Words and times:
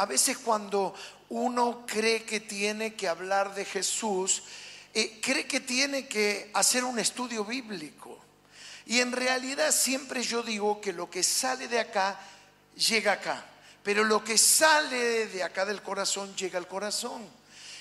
a 0.00 0.06
veces 0.06 0.38
cuando 0.38 0.94
uno 1.28 1.84
cree 1.86 2.22
que 2.22 2.40
tiene 2.40 2.94
que 2.94 3.06
hablar 3.06 3.54
de 3.54 3.66
Jesús, 3.66 4.42
eh, 4.94 5.20
cree 5.20 5.46
que 5.46 5.60
tiene 5.60 6.08
que 6.08 6.50
hacer 6.54 6.84
un 6.84 6.98
estudio 6.98 7.44
bíblico. 7.44 8.18
Y 8.86 9.00
en 9.00 9.12
realidad 9.12 9.70
siempre 9.72 10.22
yo 10.22 10.42
digo 10.42 10.80
que 10.80 10.94
lo 10.94 11.10
que 11.10 11.22
sale 11.22 11.68
de 11.68 11.80
acá 11.80 12.18
llega 12.76 13.12
acá, 13.12 13.44
pero 13.82 14.02
lo 14.02 14.24
que 14.24 14.38
sale 14.38 15.26
de 15.26 15.42
acá 15.42 15.66
del 15.66 15.82
corazón 15.82 16.34
llega 16.34 16.58
al 16.58 16.66
corazón. 16.66 17.28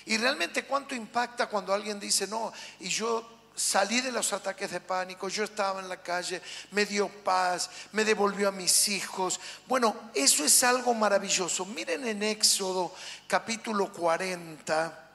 Y 0.06 0.18
realmente 0.18 0.66
cuánto 0.66 0.96
impacta 0.96 1.48
cuando 1.48 1.74
alguien 1.74 2.02
dice, 2.02 2.28
no, 2.28 2.52
y 2.82 2.90
yo 2.90 3.39
salí 3.60 4.00
de 4.00 4.12
los 4.12 4.32
ataques 4.32 4.72
de 4.72 4.80
pánico, 4.80 5.28
yo 5.28 5.44
estaba 5.44 5.82
en 5.82 5.90
la 5.90 5.98
calle, 5.98 6.42
me 6.72 6.86
dio 6.86 7.10
paz, 7.10 7.70
me 7.92 8.06
devolvió 8.06 8.48
a 8.48 8.54
mis 8.54 8.88
hijos. 8.88 9.40
Bueno, 9.68 9.96
eso 10.14 10.46
es 10.46 10.64
algo 10.64 10.94
maravilloso. 10.94 11.66
Miren 11.66 12.08
en 12.08 12.24
Éxodo 12.24 12.94
capítulo 13.28 13.92
40, 13.92 15.09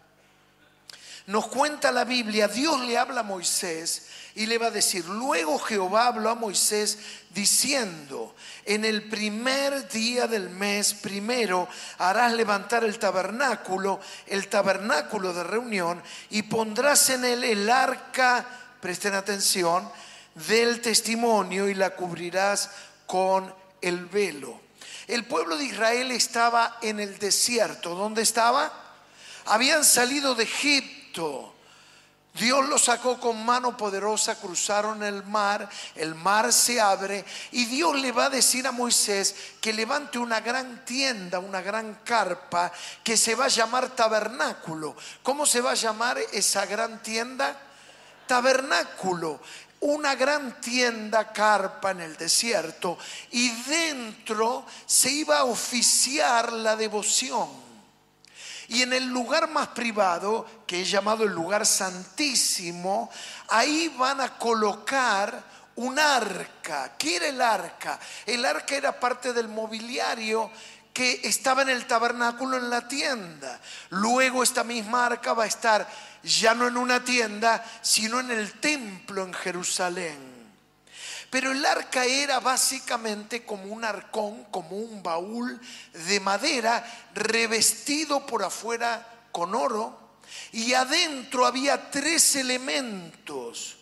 nos 1.26 1.46
cuenta 1.46 1.90
la 1.90 2.04
Biblia, 2.04 2.48
Dios 2.48 2.80
le 2.80 2.98
habla 2.98 3.20
a 3.20 3.24
Moisés 3.24 4.08
y 4.34 4.46
le 4.46 4.58
va 4.58 4.66
a 4.66 4.70
decir, 4.70 5.06
luego 5.06 5.58
Jehová 5.58 6.08
habló 6.08 6.28
a 6.28 6.34
Moisés 6.34 6.98
diciendo, 7.30 8.34
en 8.66 8.84
el 8.84 9.08
primer 9.08 9.88
día 9.88 10.26
del 10.26 10.50
mes 10.50 10.92
primero 10.92 11.66
harás 11.98 12.34
levantar 12.34 12.84
el 12.84 12.98
tabernáculo, 12.98 14.00
el 14.26 14.48
tabernáculo 14.48 15.32
de 15.32 15.44
reunión, 15.44 16.02
y 16.30 16.42
pondrás 16.42 17.08
en 17.10 17.24
él 17.24 17.44
el 17.44 17.70
arca, 17.70 18.46
presten 18.80 19.14
atención, 19.14 19.90
del 20.34 20.80
testimonio 20.80 21.68
y 21.68 21.74
la 21.74 21.90
cubrirás 21.90 22.70
con 23.06 23.54
el 23.80 24.06
velo. 24.06 24.60
El 25.06 25.24
pueblo 25.24 25.56
de 25.56 25.64
Israel 25.64 26.10
estaba 26.10 26.78
en 26.82 26.98
el 26.98 27.18
desierto. 27.18 27.94
¿Dónde 27.94 28.22
estaba? 28.22 28.72
Habían 29.46 29.84
salido 29.84 30.34
de 30.34 30.44
Egipto 30.44 31.03
Dios 32.34 32.68
los 32.68 32.82
sacó 32.82 33.20
con 33.20 33.44
mano 33.44 33.76
poderosa, 33.76 34.40
cruzaron 34.40 35.04
el 35.04 35.22
mar, 35.24 35.68
el 35.94 36.16
mar 36.16 36.52
se 36.52 36.80
abre 36.80 37.24
y 37.52 37.66
Dios 37.66 37.94
le 38.00 38.10
va 38.10 38.24
a 38.24 38.30
decir 38.30 38.66
a 38.66 38.72
Moisés 38.72 39.36
que 39.60 39.72
levante 39.72 40.18
una 40.18 40.40
gran 40.40 40.84
tienda, 40.84 41.38
una 41.38 41.62
gran 41.62 42.00
carpa 42.02 42.72
que 43.04 43.16
se 43.16 43.36
va 43.36 43.44
a 43.44 43.48
llamar 43.48 43.90
tabernáculo. 43.90 44.96
¿Cómo 45.22 45.46
se 45.46 45.60
va 45.60 45.70
a 45.72 45.74
llamar 45.74 46.18
esa 46.32 46.66
gran 46.66 47.00
tienda? 47.02 47.56
Tabernáculo 48.26 49.40
una 49.84 50.14
gran 50.14 50.62
tienda 50.62 51.30
carpa 51.30 51.90
en 51.90 52.00
el 52.00 52.16
desierto 52.16 52.96
y 53.32 53.50
dentro 53.50 54.64
se 54.86 55.10
iba 55.10 55.38
a 55.38 55.44
oficiar 55.44 56.54
la 56.54 56.74
devoción. 56.74 57.63
Y 58.68 58.82
en 58.82 58.92
el 58.92 59.06
lugar 59.06 59.48
más 59.48 59.68
privado, 59.68 60.46
que 60.66 60.82
es 60.82 60.90
llamado 60.90 61.24
el 61.24 61.32
lugar 61.32 61.66
santísimo, 61.66 63.10
ahí 63.48 63.94
van 63.98 64.20
a 64.20 64.38
colocar 64.38 65.42
un 65.76 65.98
arca. 65.98 66.92
¿Qué 66.96 67.16
era 67.16 67.26
el 67.28 67.40
arca? 67.40 67.98
El 68.26 68.44
arca 68.44 68.74
era 68.76 68.98
parte 68.98 69.32
del 69.32 69.48
mobiliario 69.48 70.50
que 70.92 71.20
estaba 71.24 71.62
en 71.62 71.70
el 71.70 71.86
tabernáculo 71.86 72.56
en 72.56 72.70
la 72.70 72.86
tienda. 72.86 73.60
Luego 73.90 74.42
esta 74.42 74.62
misma 74.62 75.06
arca 75.06 75.32
va 75.32 75.44
a 75.44 75.48
estar 75.48 75.86
ya 76.22 76.54
no 76.54 76.68
en 76.68 76.76
una 76.76 77.04
tienda, 77.04 77.64
sino 77.82 78.20
en 78.20 78.30
el 78.30 78.52
templo 78.60 79.24
en 79.24 79.34
Jerusalén. 79.34 80.33
Pero 81.34 81.50
el 81.50 81.66
arca 81.66 82.04
era 82.04 82.38
básicamente 82.38 83.44
como 83.44 83.64
un 83.64 83.84
arcón, 83.84 84.44
como 84.52 84.76
un 84.76 85.02
baúl 85.02 85.60
de 86.06 86.20
madera 86.20 86.86
revestido 87.12 88.24
por 88.24 88.44
afuera 88.44 89.04
con 89.32 89.52
oro. 89.52 89.98
Y 90.52 90.74
adentro 90.74 91.44
había 91.44 91.90
tres 91.90 92.36
elementos. 92.36 93.78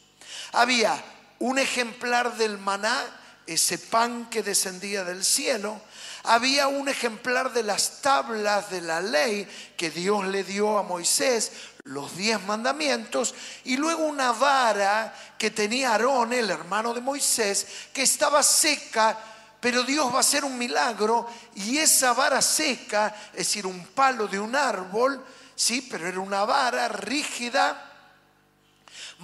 Había 0.52 0.98
un 1.40 1.58
ejemplar 1.58 2.38
del 2.38 2.56
maná, 2.56 2.98
ese 3.46 3.76
pan 3.76 4.30
que 4.30 4.42
descendía 4.42 5.04
del 5.04 5.22
cielo. 5.22 5.78
Había 6.22 6.68
un 6.68 6.88
ejemplar 6.88 7.52
de 7.52 7.64
las 7.64 8.00
tablas 8.00 8.70
de 8.70 8.80
la 8.80 9.02
ley 9.02 9.46
que 9.76 9.90
Dios 9.90 10.24
le 10.26 10.42
dio 10.42 10.78
a 10.78 10.82
Moisés, 10.84 11.52
los 11.84 12.16
diez 12.16 12.40
mandamientos 12.44 13.34
y 13.64 13.76
luego 13.76 14.04
una 14.04 14.32
vara 14.32 15.14
que 15.36 15.50
tenía 15.50 15.90
Aarón, 15.90 16.32
el 16.32 16.50
hermano 16.50 16.94
de 16.94 17.00
Moisés, 17.00 17.66
que 17.92 18.02
estaba 18.02 18.42
seca, 18.42 19.18
pero 19.60 19.82
Dios 19.82 20.12
va 20.12 20.18
a 20.18 20.20
hacer 20.20 20.44
un 20.44 20.56
milagro 20.56 21.26
y 21.54 21.78
esa 21.78 22.12
vara 22.12 22.40
seca, 22.40 23.14
es 23.32 23.38
decir, 23.38 23.66
un 23.66 23.86
palo 23.88 24.28
de 24.28 24.38
un 24.38 24.54
árbol, 24.54 25.24
sí, 25.56 25.82
pero 25.82 26.06
era 26.06 26.20
una 26.20 26.44
vara 26.44 26.88
rígida, 26.88 27.90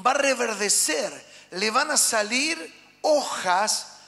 va 0.04 0.10
a 0.10 0.14
reverdecer, 0.14 1.26
le 1.52 1.70
van 1.70 1.92
a 1.92 1.96
salir 1.96 2.74
hojas 3.02 3.98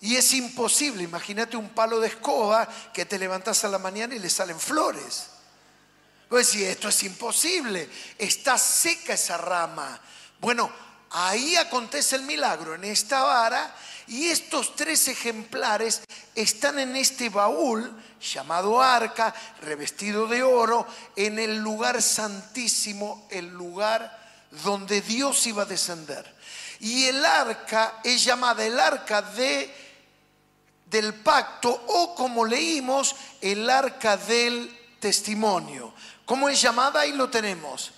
y 0.00 0.16
es 0.16 0.32
imposible, 0.32 1.02
imagínate 1.02 1.56
un 1.56 1.70
palo 1.70 1.98
de 1.98 2.08
escoba 2.08 2.68
que 2.92 3.04
te 3.04 3.18
levantas 3.18 3.64
a 3.64 3.68
la 3.68 3.78
mañana 3.78 4.14
y 4.14 4.20
le 4.20 4.30
salen 4.30 4.58
flores. 4.58 5.39
Pues 6.30 6.50
si 6.50 6.64
esto 6.64 6.88
es 6.88 7.02
imposible, 7.02 7.90
está 8.16 8.56
seca 8.56 9.14
esa 9.14 9.36
rama. 9.36 10.00
Bueno, 10.40 10.70
ahí 11.10 11.56
acontece 11.56 12.14
el 12.14 12.22
milagro, 12.22 12.76
en 12.76 12.84
esta 12.84 13.24
vara, 13.24 13.74
y 14.06 14.28
estos 14.28 14.76
tres 14.76 15.08
ejemplares 15.08 16.02
están 16.36 16.78
en 16.78 16.94
este 16.94 17.30
baúl 17.30 17.92
llamado 18.20 18.80
arca, 18.80 19.34
revestido 19.62 20.28
de 20.28 20.44
oro, 20.44 20.86
en 21.16 21.40
el 21.40 21.58
lugar 21.58 22.00
santísimo, 22.00 23.26
el 23.28 23.48
lugar 23.48 24.16
donde 24.62 25.00
Dios 25.00 25.44
iba 25.48 25.64
a 25.64 25.66
descender. 25.66 26.32
Y 26.78 27.06
el 27.06 27.24
arca 27.24 27.98
es 28.04 28.22
llamada 28.22 28.64
el 28.64 28.78
arca 28.78 29.20
de, 29.20 29.68
del 30.86 31.12
pacto 31.12 31.70
o 31.88 32.14
como 32.14 32.44
leímos, 32.44 33.16
el 33.40 33.68
arca 33.68 34.16
del 34.16 34.78
testimonio. 35.00 35.92
¿Cómo 36.30 36.48
es 36.48 36.62
llamada? 36.62 37.00
Ahí 37.00 37.10
lo 37.10 37.28
tenemos. 37.28 37.90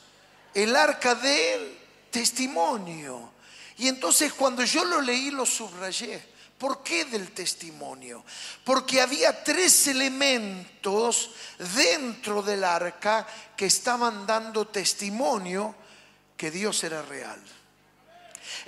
El 0.54 0.75
arca 0.75 1.15
del 1.15 1.78
testimonio. 2.10 3.31
Y 3.76 3.88
entonces 3.88 4.32
cuando 4.32 4.65
yo 4.65 4.87
lo 4.87 5.03
leí 5.03 5.31
lo 5.31 5.44
subrayé. 5.44 6.32
¿Por 6.56 6.82
qué 6.82 7.04
del 7.04 7.32
testimonio? 7.32 8.25
Porque 8.65 9.03
había 9.03 9.44
tres 9.44 9.87
elementos 9.88 11.32
dentro 11.76 12.41
del 12.41 12.65
arca 12.65 13.26
que 13.54 13.66
estaban 13.66 14.26
dando 14.26 14.66
testimonio 14.66 15.75
que 16.34 16.50
Dios 16.50 16.82
era 16.84 17.03
real. 17.03 17.38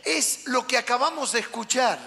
Es 0.04 0.40
lo 0.44 0.66
que 0.66 0.76
acabamos 0.76 1.32
de 1.32 1.40
escuchar. 1.40 1.98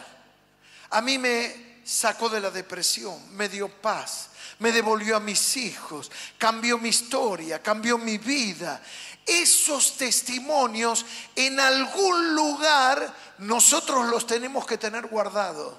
A 0.92 1.02
mí 1.02 1.18
me 1.18 1.80
sacó 1.84 2.30
de 2.30 2.40
la 2.40 2.52
depresión, 2.52 3.36
me 3.36 3.50
dio 3.50 3.68
paz, 3.68 4.30
me 4.60 4.72
devolvió 4.72 5.18
a 5.18 5.20
mis 5.20 5.58
hijos, 5.58 6.12
cambió 6.38 6.78
mi 6.78 6.90
historia, 6.90 7.62
cambió 7.62 7.98
mi 7.98 8.18
vida. 8.18 8.82
Esos 9.26 9.98
testimonios 9.98 11.06
en 11.36 11.60
algún 11.60 12.34
lugar 12.34 13.14
nosotros 13.40 14.08
los 14.08 14.26
tenemos 14.26 14.66
que 14.66 14.78
tener 14.78 15.08
guardados. 15.08 15.76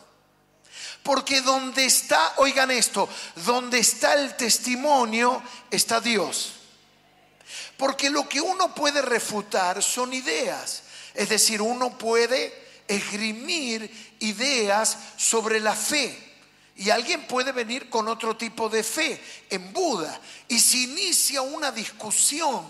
Porque 1.03 1.41
donde 1.41 1.87
está, 1.87 2.35
oigan 2.37 2.71
esto, 2.71 3.09
donde 3.37 3.79
está 3.79 4.15
el 4.15 4.37
testimonio 4.37 5.43
está 5.71 6.01
Dios. 6.01 6.53
Porque 7.77 8.11
lo 8.11 8.29
que 8.29 8.41
uno 8.41 8.75
puede 8.75 9.01
refutar 9.01 9.83
son 9.83 10.13
ideas. 10.13 10.83
Es 11.15 11.29
decir, 11.29 11.63
uno 11.63 11.97
puede 11.97 12.83
esgrimir 12.87 14.17
ideas 14.21 14.99
sobre 15.17 15.61
la 15.61 15.75
fe. 15.75 16.28
Y 16.79 16.91
alguien 16.91 17.27
puede 17.27 17.51
venir 17.51 17.91
con 17.91 18.07
otro 18.09 18.37
tipo 18.37 18.69
de 18.69 18.83
fe 18.83 19.21
en 19.51 19.73
Buda 19.73 20.21
y 20.47 20.59
se 20.59 20.79
inicia 20.79 21.43
una 21.43 21.73
discusión. 21.73 22.65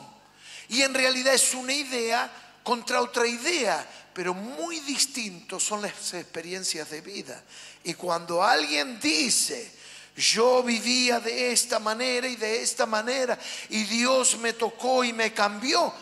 Y 0.69 0.83
en 0.83 0.95
realidad 0.95 1.35
es 1.35 1.55
una 1.55 1.75
idea 1.75 2.31
contra 2.63 3.03
otra 3.03 3.27
idea, 3.27 3.87
pero 4.15 4.33
muy 4.33 4.81
distintos 4.81 5.63
son 5.63 5.83
las 5.83 6.15
experiencias 6.15 6.91
de 6.91 7.03
vida. 7.03 7.43
Y 7.85 7.95
cuando 7.95 8.43
alguien 8.43 8.99
dice, 8.99 9.73
yo 10.17 10.63
vivía 10.63 11.21
de 11.21 11.53
esta 11.53 11.79
manera 11.79 12.27
y 12.29 12.37
de 12.37 12.63
esta 12.63 12.87
manera, 12.87 13.39
y 13.69 13.85
Dios 13.85 14.39
me 14.39 14.55
tocó 14.55 15.05
y 15.05 15.13
me 15.13 15.35
cambió, 15.35 15.93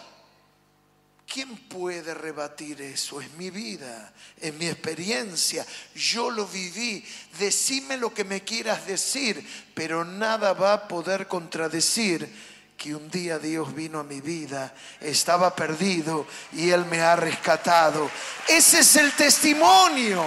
¿Quién 1.27 1.57
puede 1.69 2.15
rebatir 2.15 2.81
eso? 2.81 3.21
Es 3.21 3.33
mi 3.33 3.51
vida, 3.51 4.13
es 4.41 4.55
mi 4.55 4.69
experiencia. 4.69 5.67
Yo 5.95 6.31
lo 6.31 6.47
viví. 6.47 7.05
Decime 7.39 7.97
lo 7.97 8.15
que 8.15 8.25
me 8.25 8.43
quieras 8.45 8.87
decir, 8.87 9.45
pero 9.75 10.05
nada 10.05 10.53
va 10.53 10.73
a 10.73 10.89
poder 10.89 11.27
contradecir 11.27 12.33
que 12.77 12.95
un 12.95 13.11
día 13.11 13.39
Dios 13.39 13.75
vino 13.75 13.99
a 13.99 14.05
mi 14.05 14.21
vida, 14.21 14.75
estaba 15.01 15.55
perdido 15.57 16.27
y 16.53 16.71
Él 16.71 16.85
me 16.87 17.01
ha 17.01 17.17
rescatado. 17.17 18.11
Ese 18.47 18.81
es 18.81 18.97
el 18.97 19.13
testimonio. 19.13 20.25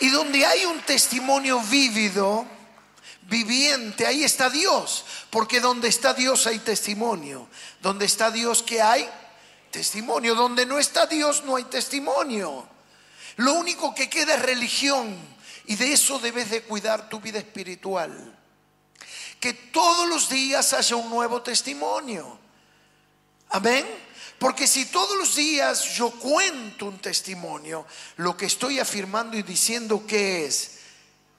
Y 0.00 0.08
donde 0.08 0.44
hay 0.44 0.64
un 0.64 0.80
testimonio 0.80 1.60
vívido, 1.60 2.46
viviente, 3.28 4.06
ahí 4.06 4.24
está 4.24 4.50
Dios. 4.50 5.04
Porque 5.30 5.60
donde 5.60 5.88
está 5.88 6.14
Dios 6.14 6.46
hay 6.46 6.58
testimonio. 6.58 7.48
Donde 7.80 8.04
está 8.04 8.30
Dios, 8.30 8.62
¿qué 8.62 8.82
hay? 8.82 9.08
Testimonio. 9.70 10.34
Donde 10.34 10.66
no 10.66 10.78
está 10.78 11.06
Dios 11.06 11.44
no 11.44 11.56
hay 11.56 11.64
testimonio. 11.64 12.68
Lo 13.36 13.54
único 13.54 13.94
que 13.94 14.08
queda 14.08 14.34
es 14.34 14.42
religión. 14.42 15.16
Y 15.66 15.76
de 15.76 15.92
eso 15.92 16.18
debes 16.18 16.50
de 16.50 16.62
cuidar 16.62 17.08
tu 17.08 17.20
vida 17.20 17.38
espiritual. 17.38 18.38
Que 19.40 19.52
todos 19.52 20.08
los 20.08 20.28
días 20.28 20.72
haya 20.72 20.96
un 20.96 21.10
nuevo 21.10 21.42
testimonio. 21.42 22.38
Amén. 23.50 23.86
Porque 24.38 24.66
si 24.66 24.86
todos 24.86 25.16
los 25.16 25.36
días 25.36 25.94
yo 25.94 26.10
cuento 26.10 26.86
un 26.86 26.98
testimonio, 26.98 27.86
lo 28.16 28.36
que 28.36 28.46
estoy 28.46 28.78
afirmando 28.78 29.36
y 29.36 29.42
diciendo 29.42 30.06
que 30.06 30.44
es 30.44 30.78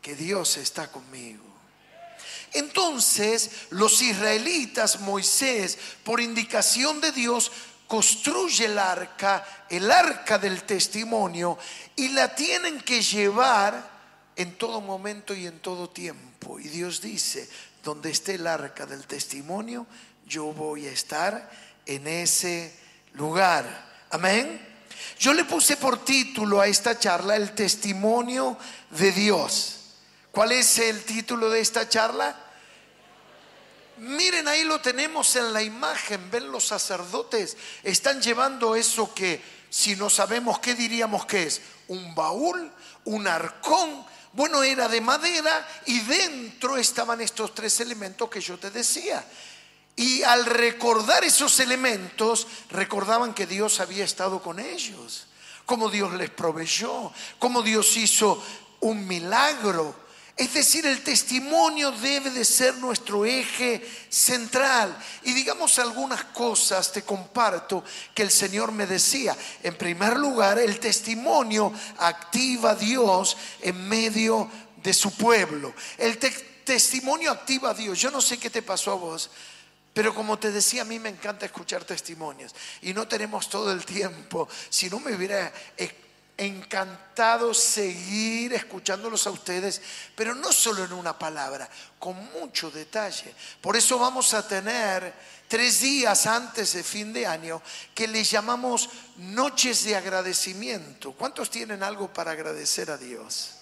que 0.02 0.16
Dios 0.16 0.58
está 0.58 0.92
conmigo. 0.92 1.45
Entonces 2.56 3.52
los 3.70 4.02
israelitas, 4.02 5.02
Moisés, 5.02 5.78
por 6.04 6.22
indicación 6.22 7.02
de 7.02 7.12
Dios, 7.12 7.52
construye 7.86 8.66
el 8.66 8.80
arca, 8.80 9.46
el 9.70 9.92
arca 9.92 10.38
del 10.38 10.64
testimonio, 10.64 11.58
y 11.96 12.10
la 12.10 12.34
tienen 12.34 12.80
que 12.82 13.02
llevar 13.02 13.92
en 14.38 14.58
todo 14.58 14.82
momento 14.82 15.34
y 15.34 15.48
en 15.48 15.60
todo 15.60 15.90
tiempo. 15.90 16.60
Y 16.60 16.70
Dios 16.70 17.02
dice, 17.02 17.50
donde 17.84 18.12
esté 18.12 18.36
el 18.36 18.48
arca 18.48 18.86
del 18.86 19.06
testimonio, 19.06 19.86
yo 20.26 20.46
voy 20.46 20.88
a 20.88 20.92
estar 20.92 21.52
en 21.86 22.08
ese 22.08 22.74
lugar. 23.14 24.06
Amén. 24.12 24.66
Yo 25.20 25.34
le 25.34 25.44
puse 25.44 25.76
por 25.78 26.04
título 26.04 26.62
a 26.62 26.68
esta 26.68 26.98
charla 26.98 27.36
el 27.36 27.54
testimonio 27.54 28.58
de 28.92 29.12
Dios. 29.12 29.76
¿Cuál 30.32 30.54
es 30.54 30.80
el 30.80 31.04
título 31.04 31.50
de 31.50 31.60
esta 31.60 31.88
charla? 31.88 32.45
Miren, 33.98 34.48
ahí 34.48 34.64
lo 34.64 34.82
tenemos 34.82 35.36
en 35.36 35.54
la 35.54 35.64
imagen, 35.64 36.30
ven 36.30 36.52
los 36.52 36.68
sacerdotes, 36.68 37.56
están 37.84 38.22
llevando 38.22 38.76
eso 38.76 39.14
que 39.14 39.42
si 39.70 39.96
no 39.96 40.10
sabemos 40.10 40.60
qué 40.60 40.76
diríamos 40.76 41.26
que 41.26 41.44
es, 41.44 41.62
un 41.88 42.14
baúl, 42.16 42.72
un 43.06 43.28
arcón, 43.28 44.06
bueno, 44.34 44.64
era 44.64 44.90
de 44.90 45.00
madera 45.00 45.68
y 45.86 46.02
dentro 46.02 46.78
estaban 46.78 47.22
estos 47.22 47.56
tres 47.56 47.80
elementos 47.80 48.30
que 48.30 48.42
yo 48.42 48.58
te 48.58 48.70
decía. 48.70 49.26
Y 49.96 50.24
al 50.24 50.46
recordar 50.46 51.24
esos 51.24 51.58
elementos, 51.62 52.48
recordaban 52.70 53.34
que 53.34 53.48
Dios 53.48 53.80
había 53.80 54.04
estado 54.04 54.42
con 54.42 54.60
ellos, 54.60 55.28
cómo 55.66 55.90
Dios 55.90 56.14
les 56.16 56.30
proveyó, 56.30 57.14
cómo 57.40 57.62
Dios 57.62 57.96
hizo 57.96 58.44
un 58.82 59.08
milagro. 59.08 60.05
Es 60.38 60.54
decir, 60.54 60.86
el 60.86 61.02
testimonio 61.02 61.92
debe 61.92 62.30
de 62.30 62.44
ser 62.44 62.76
nuestro 62.76 63.26
eje 63.26 63.82
central. 64.10 64.98
Y 65.24 65.32
digamos 65.32 65.80
algunas 65.80 66.26
cosas, 66.26 66.92
te 66.92 67.04
comparto, 67.04 67.86
que 68.14 68.24
el 68.24 68.32
Señor 68.32 68.74
me 68.74 68.86
decía. 68.86 69.36
En 69.64 69.78
primer 69.78 70.18
lugar, 70.18 70.60
el 70.60 70.80
testimonio 70.80 71.72
activa 71.98 72.72
a 72.72 72.76
Dios 72.76 73.38
en 73.62 73.88
medio 73.88 74.50
de 74.84 74.94
su 74.94 75.12
pueblo. 75.12 75.74
El 75.98 76.18
testimonio 76.18 77.32
activa 77.32 77.70
a 77.70 77.74
Dios. 77.74 77.98
Yo 77.98 78.12
no 78.12 78.20
sé 78.20 78.38
qué 78.38 78.50
te 78.50 78.62
pasó 78.62 78.92
a 78.92 78.96
vos, 78.96 79.30
pero 79.94 80.14
como 80.14 80.38
te 80.38 80.52
decía, 80.52 80.82
a 80.82 80.86
mí 80.86 81.00
me 81.00 81.08
encanta 81.08 81.46
escuchar 81.46 81.86
testimonios 81.86 82.54
y 82.82 82.94
no 82.94 83.08
tenemos 83.08 83.48
todo 83.48 83.72
el 83.72 83.86
tiempo. 83.86 84.50
Si 84.70 84.90
no 84.90 85.00
me 85.00 85.16
hubiera 85.16 85.54
encantado 86.38 87.54
seguir 87.54 88.54
escuchándolos 88.54 89.26
a 89.28 89.32
ustedes, 89.32 89.82
pero 90.16 90.36
no 90.36 90.52
solo 90.52 90.84
en 90.84 90.94
una 90.94 91.18
palabra, 91.18 91.70
con 92.00 92.16
mucho 92.34 92.70
detalle. 92.70 93.34
Por 93.62 93.76
eso 93.76 93.98
vamos 93.98 94.34
a 94.34 94.48
tener 94.48 95.14
tres 95.48 95.82
días 95.82 96.26
antes 96.26 96.74
de 96.74 96.84
fin 96.84 97.14
de 97.14 97.26
año 97.26 97.62
que 97.94 98.08
le 98.08 98.24
llamamos 98.24 98.90
noches 99.18 99.84
de 99.84 99.96
agradecimiento. 99.96 101.14
¿Cuántos 101.14 101.50
tienen 101.50 101.84
algo 101.84 102.12
para 102.12 102.32
agradecer 102.32 102.92
a 102.92 102.98
Dios? 102.98 103.55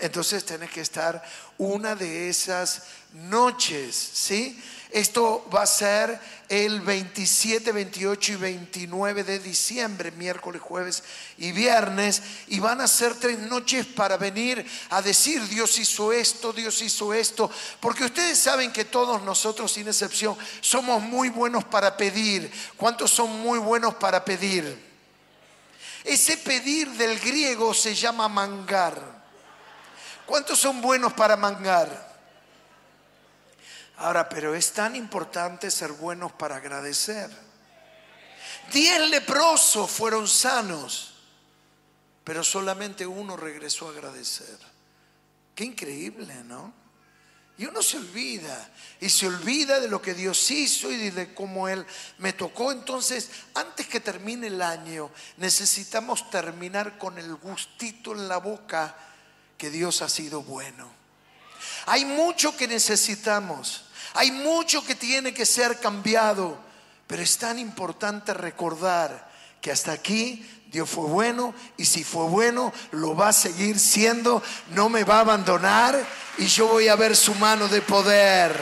Entonces 0.00 0.44
tenés 0.44 0.70
que 0.70 0.80
estar 0.80 1.22
una 1.58 1.94
de 1.94 2.28
esas 2.28 2.82
noches, 3.12 3.96
¿sí? 3.96 4.60
Esto 4.90 5.46
va 5.54 5.64
a 5.64 5.66
ser 5.66 6.18
el 6.48 6.80
27, 6.80 7.72
28 7.72 8.32
y 8.32 8.36
29 8.36 9.22
de 9.22 9.38
diciembre, 9.38 10.12
miércoles, 10.12 10.62
jueves 10.62 11.02
y 11.36 11.52
viernes. 11.52 12.22
Y 12.46 12.58
van 12.58 12.80
a 12.80 12.88
ser 12.88 13.14
tres 13.14 13.38
noches 13.38 13.84
para 13.84 14.16
venir 14.16 14.64
a 14.88 15.02
decir, 15.02 15.46
Dios 15.48 15.78
hizo 15.78 16.10
esto, 16.10 16.54
Dios 16.54 16.80
hizo 16.80 17.12
esto. 17.12 17.50
Porque 17.80 18.04
ustedes 18.04 18.38
saben 18.38 18.72
que 18.72 18.86
todos 18.86 19.22
nosotros, 19.22 19.72
sin 19.72 19.88
excepción, 19.88 20.38
somos 20.62 21.02
muy 21.02 21.28
buenos 21.28 21.64
para 21.64 21.96
pedir. 21.96 22.50
¿Cuántos 22.76 23.10
son 23.10 23.40
muy 23.40 23.58
buenos 23.58 23.94
para 23.96 24.24
pedir? 24.24 24.88
Ese 26.02 26.38
pedir 26.38 26.88
del 26.92 27.18
griego 27.20 27.74
se 27.74 27.94
llama 27.94 28.26
mangar. 28.28 29.17
¿Cuántos 30.28 30.58
son 30.58 30.82
buenos 30.82 31.14
para 31.14 31.38
mangar? 31.38 31.88
Ahora, 33.96 34.28
pero 34.28 34.54
es 34.54 34.74
tan 34.74 34.94
importante 34.94 35.70
ser 35.70 35.92
buenos 35.92 36.32
para 36.32 36.56
agradecer. 36.56 37.30
Diez 38.70 39.08
leprosos 39.08 39.90
fueron 39.90 40.28
sanos, 40.28 41.14
pero 42.24 42.44
solamente 42.44 43.06
uno 43.06 43.38
regresó 43.38 43.88
a 43.88 43.92
agradecer. 43.92 44.58
Qué 45.54 45.64
increíble, 45.64 46.34
¿no? 46.44 46.74
Y 47.56 47.64
uno 47.64 47.82
se 47.82 47.96
olvida, 47.96 48.70
y 49.00 49.08
se 49.08 49.26
olvida 49.26 49.80
de 49.80 49.88
lo 49.88 50.02
que 50.02 50.12
Dios 50.12 50.50
hizo 50.50 50.92
y 50.92 51.08
de 51.08 51.32
cómo 51.32 51.70
Él 51.70 51.86
me 52.18 52.34
tocó. 52.34 52.70
Entonces, 52.70 53.30
antes 53.54 53.88
que 53.88 54.00
termine 54.00 54.48
el 54.48 54.60
año, 54.60 55.10
necesitamos 55.38 56.28
terminar 56.28 56.98
con 56.98 57.16
el 57.16 57.34
gustito 57.36 58.12
en 58.12 58.28
la 58.28 58.36
boca 58.36 59.07
que 59.58 59.70
Dios 59.70 60.00
ha 60.02 60.08
sido 60.08 60.42
bueno. 60.42 60.88
Hay 61.86 62.04
mucho 62.04 62.56
que 62.56 62.68
necesitamos. 62.68 63.84
Hay 64.14 64.30
mucho 64.30 64.84
que 64.84 64.94
tiene 64.94 65.34
que 65.34 65.44
ser 65.44 65.80
cambiado, 65.80 66.58
pero 67.06 67.22
es 67.22 67.36
tan 67.36 67.58
importante 67.58 68.32
recordar 68.32 69.28
que 69.60 69.72
hasta 69.72 69.92
aquí 69.92 70.48
Dios 70.70 70.88
fue 70.88 71.06
bueno 71.06 71.54
y 71.76 71.84
si 71.84 72.04
fue 72.04 72.24
bueno 72.24 72.72
lo 72.92 73.16
va 73.16 73.28
a 73.28 73.32
seguir 73.32 73.78
siendo, 73.78 74.42
no 74.70 74.88
me 74.88 75.04
va 75.04 75.16
a 75.16 75.20
abandonar 75.20 75.98
y 76.38 76.46
yo 76.46 76.68
voy 76.68 76.88
a 76.88 76.96
ver 76.96 77.16
su 77.16 77.34
mano 77.34 77.68
de 77.68 77.82
poder. 77.82 78.60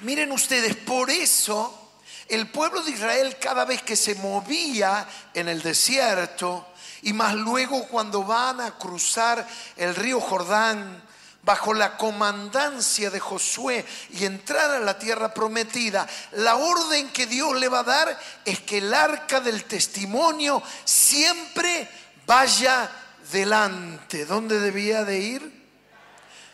Miren 0.00 0.30
ustedes, 0.32 0.76
por 0.76 1.10
eso 1.10 1.85
el 2.28 2.48
pueblo 2.50 2.82
de 2.82 2.90
Israel 2.90 3.36
cada 3.40 3.64
vez 3.64 3.82
que 3.82 3.96
se 3.96 4.14
movía 4.16 5.06
en 5.34 5.48
el 5.48 5.62
desierto, 5.62 6.66
y 7.02 7.12
más 7.12 7.34
luego 7.34 7.86
cuando 7.88 8.24
van 8.24 8.60
a 8.60 8.72
cruzar 8.72 9.46
el 9.76 9.94
río 9.94 10.20
Jordán 10.20 11.02
bajo 11.42 11.72
la 11.72 11.96
comandancia 11.96 13.08
de 13.08 13.20
Josué 13.20 13.86
y 14.10 14.24
entrar 14.24 14.72
a 14.72 14.80
la 14.80 14.98
tierra 14.98 15.32
prometida, 15.32 16.04
la 16.32 16.56
orden 16.56 17.10
que 17.10 17.26
Dios 17.26 17.54
le 17.54 17.68
va 17.68 17.80
a 17.80 17.84
dar 17.84 18.20
es 18.44 18.60
que 18.60 18.78
el 18.78 18.92
arca 18.92 19.40
del 19.40 19.62
testimonio 19.64 20.60
siempre 20.84 21.88
vaya 22.26 22.90
delante. 23.30 24.26
¿Dónde 24.26 24.58
debía 24.58 25.04
de 25.04 25.18
ir? 25.20 25.66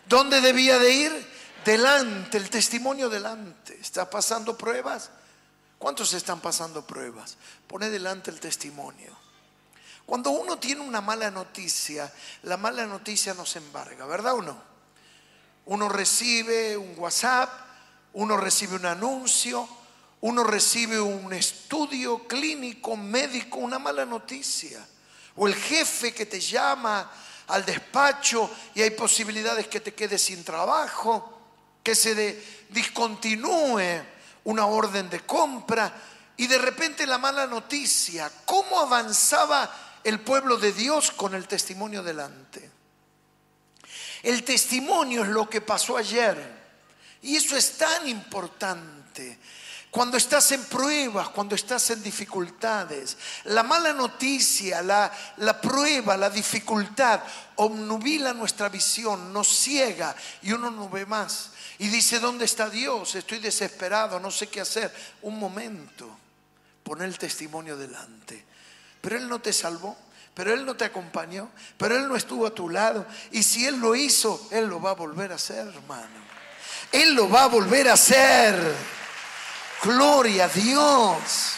¿Dónde 0.06 0.42
debía 0.42 0.78
de 0.78 0.92
ir? 0.92 1.32
Delante, 1.64 2.36
el 2.36 2.50
testimonio 2.50 3.08
delante. 3.08 3.78
¿Está 3.80 4.10
pasando 4.10 4.58
pruebas? 4.58 5.10
¿Cuántos 5.82 6.14
están 6.14 6.38
pasando 6.38 6.86
pruebas? 6.86 7.36
Pone 7.66 7.90
delante 7.90 8.30
el 8.30 8.38
testimonio. 8.38 9.18
Cuando 10.06 10.30
uno 10.30 10.56
tiene 10.56 10.80
una 10.80 11.00
mala 11.00 11.28
noticia, 11.28 12.08
la 12.44 12.56
mala 12.56 12.86
noticia 12.86 13.34
nos 13.34 13.56
embarga, 13.56 14.06
¿verdad 14.06 14.34
o 14.34 14.42
no? 14.42 14.62
Uno 15.64 15.88
recibe 15.88 16.76
un 16.76 16.94
WhatsApp, 16.96 17.50
uno 18.12 18.36
recibe 18.36 18.76
un 18.76 18.86
anuncio, 18.86 19.68
uno 20.20 20.44
recibe 20.44 21.00
un 21.00 21.32
estudio 21.32 22.28
clínico, 22.28 22.96
médico, 22.96 23.58
una 23.58 23.80
mala 23.80 24.06
noticia. 24.06 24.86
O 25.34 25.48
el 25.48 25.56
jefe 25.56 26.14
que 26.14 26.26
te 26.26 26.38
llama 26.38 27.10
al 27.48 27.64
despacho 27.64 28.48
y 28.76 28.82
hay 28.82 28.90
posibilidades 28.90 29.66
que 29.66 29.80
te 29.80 29.94
quedes 29.94 30.22
sin 30.22 30.44
trabajo, 30.44 31.40
que 31.82 31.96
se 31.96 32.40
discontinúe 32.68 34.11
una 34.44 34.66
orden 34.66 35.08
de 35.10 35.20
compra 35.20 35.92
y 36.36 36.46
de 36.46 36.58
repente 36.58 37.06
la 37.06 37.18
mala 37.18 37.46
noticia, 37.46 38.30
¿cómo 38.44 38.80
avanzaba 38.80 39.70
el 40.04 40.20
pueblo 40.20 40.56
de 40.56 40.72
Dios 40.72 41.10
con 41.12 41.34
el 41.34 41.46
testimonio 41.46 42.02
delante. 42.02 42.70
El 44.22 44.44
testimonio 44.44 45.22
es 45.22 45.28
lo 45.28 45.48
que 45.48 45.60
pasó 45.60 45.96
ayer. 45.96 46.62
Y 47.22 47.36
eso 47.36 47.56
es 47.56 47.76
tan 47.78 48.08
importante. 48.08 49.38
Cuando 49.92 50.16
estás 50.16 50.50
en 50.52 50.64
pruebas, 50.64 51.28
cuando 51.28 51.54
estás 51.54 51.90
en 51.90 52.02
dificultades. 52.02 53.18
La 53.44 53.62
mala 53.62 53.92
noticia, 53.92 54.80
la, 54.80 55.12
la 55.36 55.60
prueba, 55.60 56.16
la 56.16 56.30
dificultad 56.30 57.20
obnubila 57.56 58.32
nuestra 58.32 58.70
visión, 58.70 59.34
nos 59.34 59.48
ciega 59.48 60.16
y 60.40 60.52
uno 60.52 60.70
no 60.70 60.88
ve 60.88 61.04
más. 61.04 61.50
Y 61.78 61.88
dice, 61.88 62.20
¿dónde 62.20 62.46
está 62.46 62.70
Dios? 62.70 63.14
Estoy 63.16 63.38
desesperado, 63.38 64.18
no 64.18 64.30
sé 64.30 64.46
qué 64.46 64.62
hacer. 64.62 64.90
Un 65.20 65.38
momento, 65.38 66.08
pon 66.84 67.02
el 67.02 67.18
testimonio 67.18 67.76
delante. 67.76 68.42
Pero 68.98 69.18
Él 69.18 69.28
no 69.28 69.42
te 69.42 69.52
salvó, 69.52 69.94
pero 70.32 70.54
Él 70.54 70.64
no 70.64 70.74
te 70.74 70.86
acompañó, 70.86 71.50
pero 71.76 71.98
Él 71.98 72.08
no 72.08 72.16
estuvo 72.16 72.46
a 72.46 72.54
tu 72.54 72.70
lado. 72.70 73.04
Y 73.30 73.42
si 73.42 73.66
Él 73.66 73.78
lo 73.78 73.94
hizo, 73.94 74.48
Él 74.52 74.68
lo 74.68 74.80
va 74.80 74.92
a 74.92 74.94
volver 74.94 75.32
a 75.32 75.34
hacer, 75.34 75.68
hermano. 75.68 76.32
Él 76.90 77.12
lo 77.12 77.28
va 77.28 77.44
a 77.44 77.48
volver 77.48 77.90
a 77.90 77.92
hacer. 77.92 79.01
Gloria 79.82 80.44
a 80.44 80.48
Dios. 80.48 81.54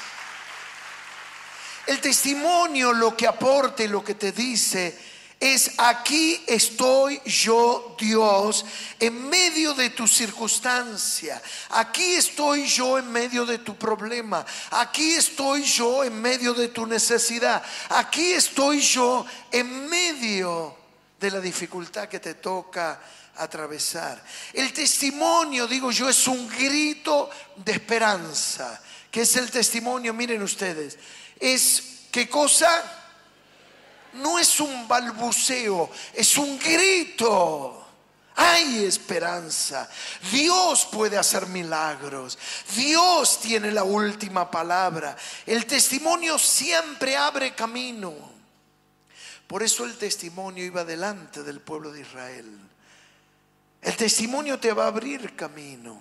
El 1.86 2.00
testimonio 2.00 2.92
lo 2.92 3.14
que 3.14 3.26
aporte, 3.26 3.86
lo 3.86 4.02
que 4.02 4.14
te 4.14 4.32
dice 4.32 4.98
es 5.38 5.72
aquí 5.76 6.42
estoy 6.46 7.20
yo 7.26 7.94
Dios 7.98 8.64
en 8.98 9.28
medio 9.28 9.74
de 9.74 9.90
tu 9.90 10.08
circunstancia. 10.08 11.42
Aquí 11.70 12.14
estoy 12.14 12.66
yo 12.66 12.98
en 12.98 13.12
medio 13.12 13.44
de 13.44 13.58
tu 13.58 13.76
problema. 13.76 14.46
Aquí 14.70 15.12
estoy 15.12 15.62
yo 15.62 16.02
en 16.02 16.18
medio 16.18 16.54
de 16.54 16.68
tu 16.68 16.86
necesidad. 16.86 17.62
Aquí 17.90 18.32
estoy 18.32 18.80
yo 18.80 19.26
en 19.52 19.86
medio 19.86 20.74
de 21.20 21.30
la 21.30 21.40
dificultad 21.40 22.08
que 22.08 22.20
te 22.20 22.34
toca 22.34 22.98
atravesar. 23.36 24.22
El 24.52 24.72
testimonio, 24.72 25.66
digo 25.66 25.90
yo, 25.90 26.08
es 26.08 26.26
un 26.26 26.48
grito 26.48 27.30
de 27.56 27.72
esperanza. 27.72 28.80
¿Qué 29.10 29.22
es 29.22 29.36
el 29.36 29.50
testimonio? 29.50 30.12
Miren 30.12 30.42
ustedes, 30.42 30.98
es 31.38 32.06
qué 32.10 32.28
cosa? 32.28 32.68
No 34.14 34.38
es 34.38 34.60
un 34.60 34.86
balbuceo, 34.86 35.90
es 36.12 36.36
un 36.36 36.58
grito. 36.58 37.80
Hay 38.36 38.84
esperanza. 38.84 39.88
Dios 40.32 40.88
puede 40.90 41.16
hacer 41.16 41.46
milagros. 41.46 42.36
Dios 42.74 43.40
tiene 43.40 43.70
la 43.70 43.84
última 43.84 44.50
palabra. 44.50 45.16
El 45.46 45.66
testimonio 45.66 46.38
siempre 46.38 47.16
abre 47.16 47.54
camino. 47.54 48.12
Por 49.46 49.62
eso 49.62 49.84
el 49.84 49.96
testimonio 49.96 50.64
iba 50.64 50.84
delante 50.84 51.42
del 51.44 51.60
pueblo 51.60 51.92
de 51.92 52.00
Israel. 52.00 52.58
El 53.84 53.96
testimonio 53.96 54.58
te 54.58 54.72
va 54.72 54.84
a 54.84 54.88
abrir 54.88 55.36
camino. 55.36 56.00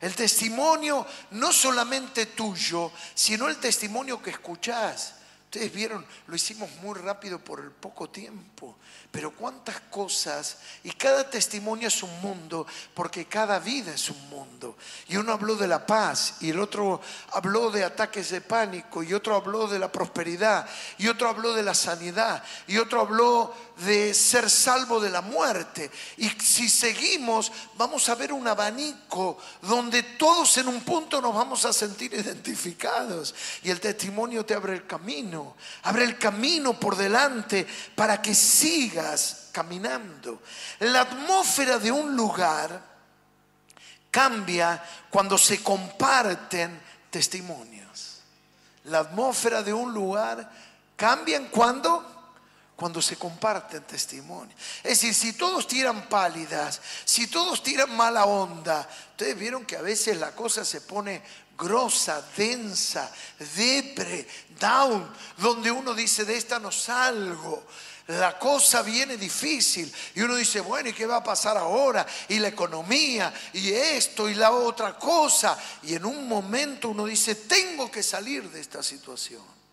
El 0.00 0.14
testimonio 0.14 1.06
no 1.30 1.52
solamente 1.52 2.26
tuyo, 2.26 2.90
sino 3.14 3.48
el 3.48 3.56
testimonio 3.56 4.20
que 4.20 4.30
escuchás. 4.30 5.14
Ustedes 5.44 5.72
vieron, 5.72 6.04
lo 6.26 6.34
hicimos 6.34 6.68
muy 6.82 6.98
rápido 6.98 7.38
por 7.38 7.60
el 7.60 7.70
poco 7.70 8.10
tiempo, 8.10 8.76
pero 9.12 9.30
cuántas 9.30 9.78
cosas, 9.82 10.58
y 10.82 10.90
cada 10.90 11.30
testimonio 11.30 11.86
es 11.86 12.02
un 12.02 12.20
mundo, 12.20 12.66
porque 12.92 13.26
cada 13.26 13.60
vida 13.60 13.94
es 13.94 14.10
un 14.10 14.28
mundo. 14.28 14.76
Y 15.06 15.16
uno 15.16 15.32
habló 15.32 15.54
de 15.54 15.68
la 15.68 15.86
paz, 15.86 16.38
y 16.40 16.50
el 16.50 16.58
otro 16.58 17.00
habló 17.32 17.70
de 17.70 17.84
ataques 17.84 18.30
de 18.30 18.40
pánico, 18.40 19.04
y 19.04 19.14
otro 19.14 19.36
habló 19.36 19.68
de 19.68 19.78
la 19.78 19.92
prosperidad, 19.92 20.68
y 20.98 21.06
otro 21.06 21.28
habló 21.28 21.52
de 21.52 21.62
la 21.62 21.74
sanidad, 21.74 22.42
y 22.66 22.78
otro 22.78 23.00
habló 23.00 23.54
de 23.78 24.14
ser 24.14 24.48
salvo 24.48 25.00
de 25.00 25.10
la 25.10 25.20
muerte. 25.20 25.90
Y 26.16 26.28
si 26.30 26.68
seguimos, 26.68 27.50
vamos 27.76 28.08
a 28.08 28.14
ver 28.14 28.32
un 28.32 28.46
abanico 28.46 29.38
donde 29.62 30.02
todos 30.02 30.56
en 30.58 30.68
un 30.68 30.80
punto 30.82 31.20
nos 31.20 31.34
vamos 31.34 31.64
a 31.64 31.72
sentir 31.72 32.14
identificados. 32.14 33.34
Y 33.62 33.70
el 33.70 33.80
testimonio 33.80 34.44
te 34.44 34.54
abre 34.54 34.74
el 34.74 34.86
camino, 34.86 35.56
abre 35.82 36.04
el 36.04 36.18
camino 36.18 36.78
por 36.78 36.96
delante 36.96 37.66
para 37.94 38.22
que 38.22 38.34
sigas 38.34 39.48
caminando. 39.52 40.42
La 40.80 41.02
atmósfera 41.02 41.78
de 41.78 41.90
un 41.90 42.14
lugar 42.14 42.94
cambia 44.10 44.82
cuando 45.10 45.36
se 45.36 45.62
comparten 45.62 46.80
testimonios. 47.10 48.20
La 48.84 49.00
atmósfera 49.00 49.62
de 49.62 49.72
un 49.72 49.92
lugar 49.92 50.48
cambia 50.96 51.50
cuando 51.50 52.13
cuando 52.84 53.00
se 53.00 53.16
comparten 53.16 53.82
testimonios. 53.84 54.60
Es 54.82 55.00
decir, 55.00 55.14
si 55.14 55.32
todos 55.32 55.66
tiran 55.66 56.06
pálidas, 56.06 56.82
si 57.06 57.28
todos 57.28 57.62
tiran 57.62 57.96
mala 57.96 58.26
onda, 58.26 58.86
ustedes 59.12 59.38
vieron 59.38 59.64
que 59.64 59.78
a 59.78 59.80
veces 59.80 60.18
la 60.18 60.32
cosa 60.32 60.66
se 60.66 60.82
pone 60.82 61.22
grosa, 61.56 62.22
densa, 62.36 63.10
depre, 63.56 64.28
down, 64.60 65.10
donde 65.38 65.70
uno 65.70 65.94
dice, 65.94 66.26
de 66.26 66.36
esta 66.36 66.58
no 66.58 66.70
salgo. 66.70 67.66
La 68.08 68.38
cosa 68.38 68.82
viene 68.82 69.16
difícil 69.16 69.90
y 70.14 70.20
uno 70.20 70.36
dice, 70.36 70.60
bueno, 70.60 70.90
¿y 70.90 70.92
qué 70.92 71.06
va 71.06 71.16
a 71.16 71.24
pasar 71.24 71.56
ahora? 71.56 72.06
Y 72.28 72.38
la 72.38 72.48
economía, 72.48 73.32
y 73.54 73.72
esto, 73.72 74.28
y 74.28 74.34
la 74.34 74.50
otra 74.50 74.98
cosa. 74.98 75.58
Y 75.84 75.94
en 75.94 76.04
un 76.04 76.28
momento 76.28 76.90
uno 76.90 77.06
dice, 77.06 77.34
tengo 77.34 77.90
que 77.90 78.02
salir 78.02 78.50
de 78.50 78.60
esta 78.60 78.82
situación. 78.82 79.63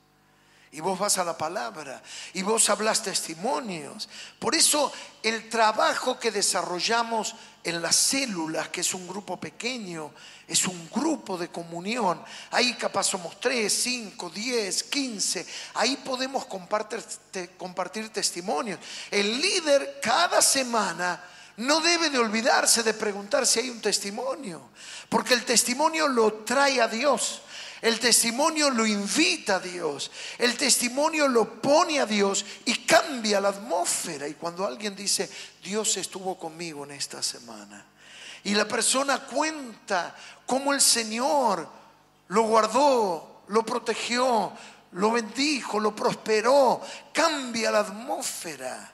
Y 0.74 0.80
vos 0.80 0.98
vas 0.98 1.18
a 1.18 1.26
la 1.26 1.38
palabra 1.38 2.02
y 2.34 2.44
vos 2.44 2.70
hablas 2.70 3.04
testimonios. 3.04 4.08
Por 4.40 4.56
eso 4.56 4.92
el 5.22 5.50
trabajo 5.50 6.18
que 6.18 6.32
desarrollamos 6.32 7.36
en 7.64 7.82
las 7.82 7.96
células, 7.96 8.70
que 8.70 8.80
es 8.82 8.94
un 8.94 9.06
grupo 9.06 9.38
pequeño, 9.38 10.12
es 10.48 10.66
un 10.68 10.90
grupo 10.90 11.38
de 11.38 11.50
comunión. 11.50 12.24
Ahí 12.52 12.74
capaz 12.76 13.04
somos 13.04 13.40
3, 13.40 13.72
5, 13.72 14.30
10, 14.30 14.84
15. 14.84 15.46
Ahí 15.74 15.98
podemos 15.98 16.46
compartir, 16.46 18.10
testimonios. 18.10 18.80
El 19.12 19.42
líder 19.42 20.00
cada 20.02 20.42
semana 20.42 21.22
no 21.58 21.82
debe 21.82 22.10
de 22.10 22.18
olvidarse 22.18 22.82
de 22.82 22.94
preguntar 22.94 23.46
si 23.46 23.60
hay 23.60 23.70
un 23.70 23.82
testimonio, 23.82 24.70
porque 25.10 25.34
el 25.34 25.44
testimonio 25.44 26.08
lo 26.08 26.34
trae 26.46 26.82
a 26.82 26.88
Dios. 26.88 27.42
El 27.82 28.00
testimonio 28.00 28.70
lo 28.70 28.86
invita 28.86 29.56
a 29.56 29.60
Dios. 29.60 30.12
El 30.38 30.56
testimonio 30.56 31.28
lo 31.28 31.60
pone 31.62 32.00
a 32.00 32.06
Dios 32.06 32.46
y 32.66 32.76
cambia 32.86 33.42
la 33.42 33.50
atmósfera. 33.50 34.28
Y 34.28 34.36
cuando 34.36 34.66
alguien 34.66 34.96
dice, 34.96 35.30
Dios 35.64 35.98
estuvo 35.98 36.38
conmigo 36.38 36.84
en 36.86 36.92
esta 36.92 37.24
semana. 37.24 37.84
Y 38.44 38.54
la 38.54 38.68
persona 38.68 39.26
cuenta 39.26 40.16
cómo 40.46 40.74
el 40.74 40.82
Señor 40.82 41.68
lo 42.28 42.44
guardó, 42.44 43.44
lo 43.48 43.66
protegió, 43.66 44.52
lo 44.94 45.12
bendijo, 45.12 45.80
lo 45.80 45.96
prosperó. 45.96 46.82
Cambia 47.12 47.72
la 47.72 47.80
atmósfera. 47.80 48.92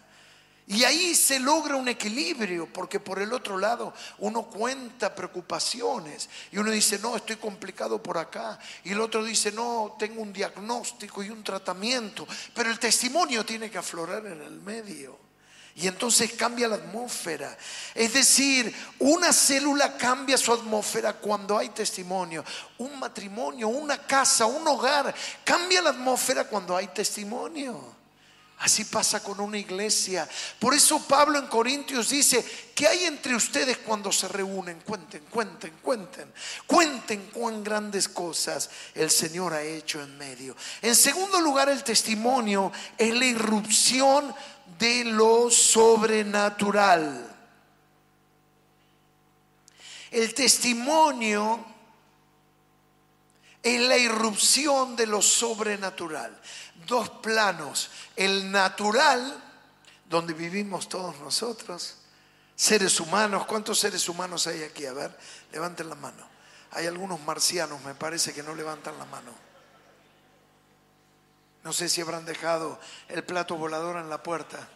Y 0.70 0.84
ahí 0.84 1.16
se 1.16 1.40
logra 1.40 1.78
un 1.78 1.88
equilibrio, 1.88 2.68
porque 2.72 3.00
por 3.00 3.22
el 3.22 3.32
otro 3.32 3.58
lado 3.58 3.94
uno 4.18 4.44
cuenta 4.44 5.16
preocupaciones 5.16 6.30
y 6.52 6.58
uno 6.58 6.72
dice, 6.72 7.00
no, 7.00 7.16
estoy 7.16 7.38
complicado 7.38 8.04
por 8.04 8.18
acá. 8.18 8.60
Y 8.84 8.92
el 8.92 9.00
otro 9.00 9.24
dice, 9.24 9.54
no, 9.54 9.96
tengo 9.98 10.22
un 10.22 10.34
diagnóstico 10.34 11.24
y 11.24 11.30
un 11.30 11.42
tratamiento. 11.42 12.28
Pero 12.54 12.70
el 12.70 12.80
testimonio 12.80 13.46
tiene 13.46 13.72
que 13.72 13.78
aflorar 13.78 14.26
en 14.26 14.42
el 14.42 14.60
medio. 14.60 15.18
Y 15.74 15.88
entonces 15.88 16.34
cambia 16.34 16.68
la 16.68 16.76
atmósfera. 16.76 17.58
Es 17.96 18.12
decir, 18.12 18.76
una 19.00 19.32
célula 19.32 19.96
cambia 19.96 20.38
su 20.38 20.52
atmósfera 20.52 21.14
cuando 21.14 21.58
hay 21.58 21.70
testimonio. 21.70 22.44
Un 22.80 23.00
matrimonio, 23.00 23.70
una 23.70 24.06
casa, 24.06 24.48
un 24.48 24.68
hogar, 24.68 25.16
cambia 25.46 25.82
la 25.82 25.92
atmósfera 25.92 26.44
cuando 26.46 26.76
hay 26.76 26.88
testimonio. 26.88 27.96
Así 28.60 28.86
pasa 28.86 29.22
con 29.22 29.40
una 29.40 29.60
iglesia. 29.60 30.28
Por 30.58 30.74
eso 30.74 31.00
Pablo 31.08 31.38
en 31.38 31.46
Corintios 31.46 32.10
dice, 32.10 32.44
¿qué 32.74 32.88
hay 32.88 33.06
entre 33.06 33.36
ustedes 33.36 33.78
cuando 33.78 34.12
se 34.12 34.28
reúnen? 34.28 34.80
Cuenten, 34.80 35.26
cuenten, 35.30 35.74
cuenten. 35.84 36.34
Cuenten 36.66 37.30
cuán 37.32 37.64
grandes 37.64 38.10
cosas 38.10 38.72
el 38.96 39.12
Señor 39.12 39.54
ha 39.54 39.62
hecho 39.62 40.02
en 40.02 40.18
medio. 40.18 40.56
En 40.82 40.96
segundo 40.96 41.40
lugar, 41.40 41.70
el 41.70 41.84
testimonio 41.84 42.72
es 42.98 43.14
la 43.14 43.26
irrupción 43.26 44.34
de 44.80 45.06
lo 45.06 45.52
sobrenatural. 45.52 47.36
El 50.10 50.34
testimonio 50.34 51.64
es 53.76 53.82
la 53.82 53.98
irrupción 53.98 54.96
de 54.96 55.08
lo 55.08 55.22
sobrenatural 55.22 56.40
dos 56.88 57.10
planos, 57.10 57.90
el 58.16 58.52
natural, 58.52 59.44
donde 60.10 60.34
vivimos 60.34 60.88
todos 60.88 61.20
nosotros, 61.20 61.98
seres 62.56 63.00
humanos, 63.00 63.46
¿cuántos 63.46 63.80
seres 63.80 64.08
humanos 64.10 64.48
hay 64.48 64.64
aquí? 64.64 64.86
A 64.86 64.94
ver, 64.94 65.16
levanten 65.52 65.90
la 65.90 65.96
mano. 65.96 66.28
Hay 66.72 66.88
algunos 66.88 67.20
marcianos, 67.22 67.82
me 67.84 67.94
parece 67.94 68.34
que 68.34 68.42
no 68.42 68.56
levantan 68.56 68.98
la 68.98 69.06
mano. 69.06 69.32
No 71.64 71.74
sé 71.74 71.90
si 71.90 72.02
habrán 72.02 72.26
dejado 72.26 72.80
el 73.10 73.24
plato 73.24 73.56
volador 73.56 73.98
en 73.98 74.10
la 74.10 74.24
puerta. 74.24 74.70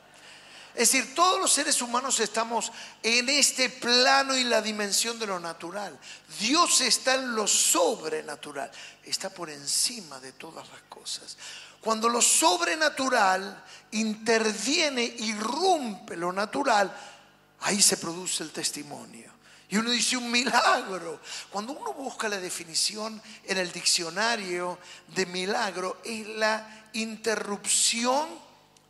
Es 0.74 0.92
decir, 0.92 1.14
todos 1.14 1.40
los 1.40 1.52
seres 1.52 1.82
humanos 1.82 2.20
estamos 2.20 2.72
en 3.04 3.28
este 3.30 3.70
plano 3.70 4.38
y 4.38 4.44
la 4.44 4.62
dimensión 4.62 5.20
de 5.20 5.28
lo 5.28 5.40
natural. 5.40 5.98
Dios 6.40 6.82
está 6.82 7.16
en 7.16 7.36
lo 7.36 7.46
sobrenatural, 7.46 8.72
está 9.04 9.30
por 9.30 9.50
encima 9.50 10.20
de 10.20 10.32
todas 10.34 10.68
las 10.70 10.82
cosas. 10.84 11.38
Cuando 11.82 12.08
lo 12.08 12.22
sobrenatural 12.22 13.64
interviene, 13.92 15.04
irrumpe 15.04 16.16
lo 16.16 16.32
natural, 16.32 16.96
ahí 17.62 17.82
se 17.82 17.98
produce 17.98 18.44
el 18.44 18.52
testimonio. 18.52 19.32
Y 19.72 19.78
uno 19.78 19.90
dice 19.90 20.18
un 20.18 20.30
milagro. 20.30 21.22
Cuando 21.50 21.74
uno 21.74 21.94
busca 21.94 22.28
la 22.28 22.38
definición 22.38 23.22
en 23.46 23.58
el 23.58 23.72
diccionario 23.72 24.78
de 25.08 25.26
milagro, 25.26 26.02
es 26.04 26.28
la 26.28 26.88
interrupción 26.94 28.28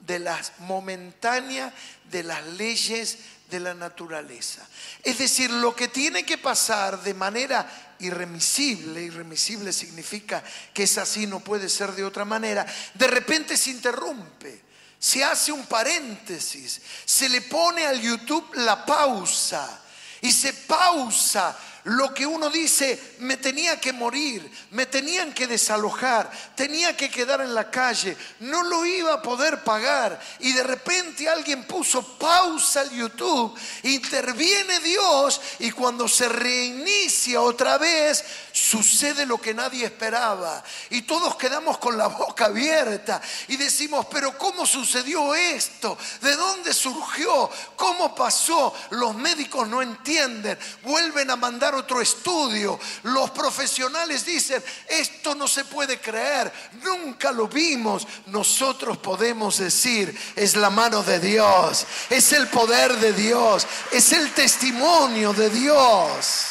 de 0.05 0.19
las 0.19 0.53
momentáneas 0.59 1.73
de 2.09 2.23
las 2.23 2.45
leyes 2.45 3.17
de 3.49 3.59
la 3.59 3.73
naturaleza. 3.73 4.65
Es 5.03 5.17
decir, 5.17 5.51
lo 5.51 5.75
que 5.75 5.89
tiene 5.89 6.25
que 6.25 6.37
pasar 6.37 7.01
de 7.03 7.13
manera 7.13 7.95
irremisible, 7.99 9.03
irremisible 9.03 9.73
significa 9.73 10.43
que 10.73 10.83
es 10.83 10.97
así, 10.97 11.27
no 11.27 11.41
puede 11.41 11.69
ser 11.69 11.91
de 11.91 12.03
otra 12.03 12.25
manera, 12.25 12.65
de 12.93 13.07
repente 13.07 13.57
se 13.57 13.71
interrumpe, 13.71 14.61
se 14.97 15.23
hace 15.23 15.51
un 15.51 15.65
paréntesis, 15.65 16.81
se 17.05 17.29
le 17.29 17.41
pone 17.41 17.85
al 17.85 18.01
YouTube 18.01 18.55
la 18.55 18.85
pausa 18.85 19.81
y 20.21 20.31
se 20.31 20.53
pausa 20.53 21.57
lo 21.85 22.13
que 22.13 22.25
uno 22.25 22.49
dice, 22.49 23.15
me 23.19 23.37
tenía 23.37 23.79
que 23.79 23.91
morir, 23.91 24.49
me 24.71 24.85
tenían 24.85 25.33
que 25.33 25.47
desalojar, 25.47 26.29
tenía 26.55 26.95
que 26.95 27.09
quedar 27.09 27.41
en 27.41 27.55
la 27.55 27.71
calle, 27.71 28.15
no 28.41 28.61
lo 28.63 28.85
iba 28.85 29.13
a 29.13 29.21
poder 29.21 29.63
pagar. 29.63 30.19
Y 30.39 30.53
de 30.53 30.63
repente 30.63 31.27
alguien 31.27 31.63
puso 31.63 32.17
pausa 32.19 32.81
al 32.81 32.91
YouTube, 32.91 33.57
interviene 33.83 34.79
Dios 34.79 35.41
y 35.59 35.71
cuando 35.71 36.07
se 36.07 36.29
reinicia 36.29 37.41
otra 37.41 37.77
vez, 37.77 38.23
sucede 38.51 39.25
lo 39.25 39.39
que 39.39 39.53
nadie 39.53 39.85
esperaba. 39.85 40.63
Y 40.91 41.01
todos 41.03 41.35
quedamos 41.35 41.79
con 41.79 41.97
la 41.97 42.07
boca 42.07 42.45
abierta 42.45 43.21
y 43.47 43.57
decimos, 43.57 44.05
pero 44.11 44.37
¿cómo 44.37 44.65
sucedió 44.67 45.33
esto? 45.33 45.97
¿De 46.21 46.35
dónde 46.35 46.73
surgió? 46.73 47.49
¿Cómo 47.75 48.13
pasó? 48.13 48.73
Los 48.91 49.15
médicos 49.15 49.67
no 49.67 49.81
entienden, 49.81 50.59
vuelven 50.83 51.31
a 51.31 51.35
mandar 51.35 51.70
otro 51.75 52.01
estudio. 52.01 52.79
Los 53.03 53.31
profesionales 53.31 54.25
dicen, 54.25 54.63
esto 54.87 55.35
no 55.35 55.47
se 55.47 55.65
puede 55.65 55.99
creer, 55.99 56.51
nunca 56.83 57.31
lo 57.31 57.47
vimos. 57.47 58.07
Nosotros 58.27 58.97
podemos 58.97 59.57
decir, 59.57 60.17
es 60.35 60.55
la 60.55 60.69
mano 60.69 61.03
de 61.03 61.19
Dios, 61.19 61.85
es 62.09 62.31
el 62.33 62.47
poder 62.47 62.95
de 62.97 63.13
Dios, 63.13 63.65
es 63.91 64.11
el 64.11 64.31
testimonio 64.33 65.33
de 65.33 65.49
Dios. 65.49 66.45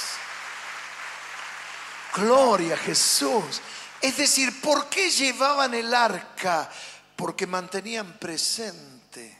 Gloria 2.14 2.74
a 2.74 2.78
Jesús. 2.78 3.60
Es 4.00 4.16
decir, 4.16 4.60
¿por 4.60 4.88
qué 4.88 5.10
llevaban 5.10 5.74
el 5.74 5.94
arca? 5.94 6.70
Porque 7.16 7.46
mantenían 7.46 8.18
presente 8.18 9.38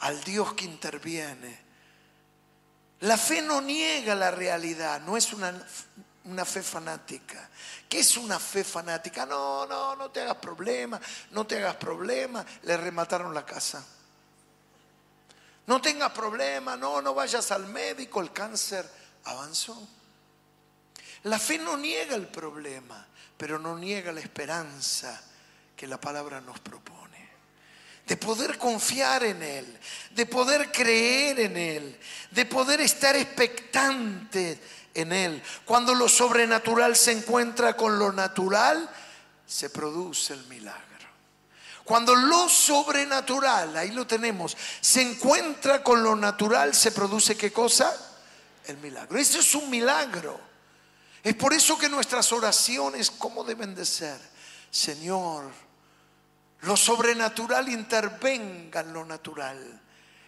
al 0.00 0.22
Dios 0.22 0.54
que 0.54 0.64
interviene 0.64 1.67
la 3.00 3.16
fe 3.16 3.42
no 3.42 3.60
niega 3.60 4.14
la 4.14 4.30
realidad, 4.30 5.00
no 5.02 5.16
es 5.16 5.32
una, 5.32 5.54
una 6.24 6.44
fe 6.44 6.62
fanática. 6.62 7.48
¿Qué 7.88 8.00
es 8.00 8.16
una 8.16 8.40
fe 8.40 8.64
fanática? 8.64 9.24
No, 9.24 9.66
no, 9.66 9.94
no 9.94 10.10
te 10.10 10.22
hagas 10.22 10.36
problema, 10.36 11.00
no 11.30 11.46
te 11.46 11.58
hagas 11.58 11.76
problema. 11.76 12.44
Le 12.62 12.76
remataron 12.76 13.32
la 13.32 13.46
casa. 13.46 13.84
No 15.66 15.80
tengas 15.80 16.12
problema, 16.12 16.76
no, 16.76 17.00
no 17.02 17.14
vayas 17.14 17.50
al 17.52 17.66
médico, 17.66 18.20
el 18.20 18.32
cáncer 18.32 18.88
avanzó. 19.24 19.86
La 21.24 21.38
fe 21.38 21.58
no 21.58 21.76
niega 21.76 22.16
el 22.16 22.26
problema, 22.26 23.06
pero 23.36 23.58
no 23.58 23.76
niega 23.76 24.10
la 24.10 24.20
esperanza 24.20 25.22
que 25.76 25.86
la 25.86 26.00
palabra 26.00 26.40
nos 26.40 26.58
propone 26.58 27.07
de 28.08 28.16
poder 28.16 28.56
confiar 28.56 29.22
en 29.22 29.42
Él, 29.42 29.78
de 30.12 30.24
poder 30.24 30.72
creer 30.72 31.38
en 31.40 31.56
Él, 31.58 32.00
de 32.30 32.46
poder 32.46 32.80
estar 32.80 33.14
expectante 33.14 34.58
en 34.94 35.12
Él. 35.12 35.42
Cuando 35.66 35.94
lo 35.94 36.08
sobrenatural 36.08 36.96
se 36.96 37.12
encuentra 37.12 37.76
con 37.76 37.98
lo 37.98 38.10
natural, 38.10 38.88
se 39.46 39.68
produce 39.68 40.32
el 40.32 40.42
milagro. 40.46 40.82
Cuando 41.84 42.14
lo 42.14 42.48
sobrenatural, 42.48 43.76
ahí 43.76 43.90
lo 43.90 44.06
tenemos, 44.06 44.56
se 44.80 45.02
encuentra 45.02 45.82
con 45.82 46.02
lo 46.02 46.16
natural, 46.16 46.74
se 46.74 46.92
produce 46.92 47.36
qué 47.36 47.52
cosa? 47.52 47.94
El 48.66 48.78
milagro. 48.78 49.18
Eso 49.18 49.38
es 49.38 49.54
un 49.54 49.68
milagro. 49.68 50.40
Es 51.22 51.34
por 51.34 51.52
eso 51.52 51.76
que 51.76 51.90
nuestras 51.90 52.32
oraciones, 52.32 53.10
¿cómo 53.10 53.44
deben 53.44 53.74
de 53.74 53.84
ser? 53.84 54.18
Señor, 54.70 55.67
lo 56.62 56.76
sobrenatural 56.76 57.68
intervenga 57.68 58.80
en 58.80 58.92
lo 58.92 59.04
natural 59.04 59.80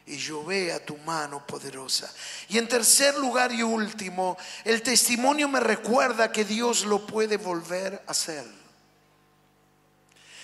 y 0.07 0.17
yo 0.17 0.45
vea 0.45 0.85
tu 0.85 0.97
mano 0.99 1.47
poderosa. 1.47 2.13
Y 2.49 2.59
en 2.59 2.69
tercer 2.69 3.17
lugar 3.17 3.53
y 3.53 3.63
último, 3.63 4.37
el 4.65 4.83
testimonio 4.83 5.49
me 5.49 5.61
recuerda 5.61 6.33
que 6.33 6.45
Dios 6.45 6.85
lo 6.85 7.07
puede 7.07 7.37
volver 7.37 8.03
a 8.07 8.11
hacer. 8.11 8.45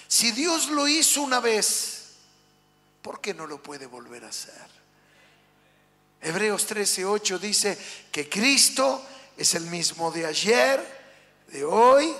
Si 0.09 0.31
Dios 0.31 0.69
lo 0.69 0.87
hizo 0.87 1.23
una 1.23 1.41
vez, 1.41 2.15
¿por 3.03 3.21
qué 3.21 3.35
no 3.35 3.47
lo 3.47 3.63
puede 3.63 3.87
volver 3.87 4.25
a 4.25 4.29
hacer? 4.29 4.67
Hebreos 6.21 6.67
13:8 6.69 7.39
dice 7.39 7.79
que 8.11 8.29
Cristo 8.29 9.05
es 9.37 9.55
el 9.55 9.65
mismo 9.67 10.11
de 10.11 10.27
ayer, 10.27 10.97
de 11.49 11.65
hoy 11.65 12.15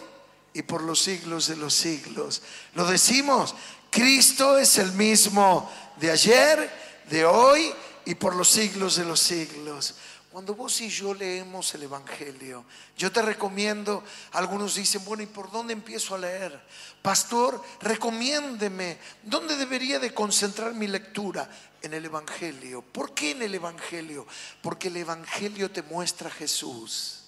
y 0.57 0.63
por 0.63 0.83
los 0.83 1.03
siglos 1.03 1.49
de 1.49 1.57
los 1.57 1.75
siglos. 1.75 2.41
Lo 2.75 2.87
decimos, 2.87 3.55
Cristo 3.91 4.57
es 4.57 4.79
el 4.79 4.93
mismo 4.93 5.71
de 5.97 6.11
ayer, 6.11 7.05
de 7.11 7.27
hoy 7.27 7.71
y 8.07 8.15
por 8.15 8.35
los 8.35 8.49
siglos 8.49 8.97
de 8.97 9.05
los 9.05 9.21
siglos. 9.21 9.97
Cuando 10.33 10.55
vos 10.55 10.81
y 10.81 10.89
yo 10.89 11.13
leemos 11.13 11.75
el 11.75 11.83
Evangelio, 11.83 12.65
yo 12.97 13.13
te 13.13 13.21
recomiendo, 13.21 14.03
algunos 14.33 14.77
dicen, 14.77 15.05
bueno, 15.05 15.23
¿y 15.23 15.27
por 15.27 15.51
dónde 15.51 15.75
empiezo 15.75 16.15
a 16.15 16.19
leer? 16.19 16.59
Pastor, 17.03 17.63
recomiéndeme, 17.83 18.97
¿dónde 19.25 19.57
debería 19.57 19.99
de 19.99 20.15
concentrar 20.15 20.73
mi 20.73 20.87
lectura? 20.87 21.51
En 21.83 21.93
el 21.93 22.07
Evangelio. 22.07 22.81
¿Por 22.81 23.13
qué 23.13 23.33
en 23.33 23.43
el 23.43 23.55
Evangelio? 23.55 24.27
Porque 24.63 24.89
el 24.89 24.97
Evangelio 24.97 25.71
te 25.71 25.83
muestra 25.83 26.29
a 26.29 26.33
Jesús. 26.33 27.26